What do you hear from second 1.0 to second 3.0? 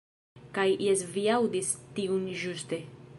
vi aŭdis tiun ĵuste.